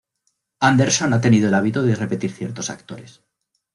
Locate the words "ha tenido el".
1.13-1.53